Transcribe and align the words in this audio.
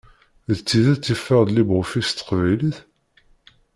D 0.55 0.57
tidet 0.67 1.09
yeffeɣ-d 1.11 1.49
LibreOffice 1.55 2.07
s 2.09 2.11
teqbaylit? 2.17 2.77